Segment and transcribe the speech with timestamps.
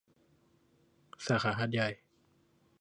[1.27, 1.89] สาขาหาดใหญ่